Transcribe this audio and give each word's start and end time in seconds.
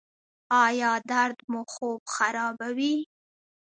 ایا 0.65 0.91
درد 1.11 1.37
مو 1.51 1.61
خوب 1.73 2.01
خرابوي؟ 2.13 2.95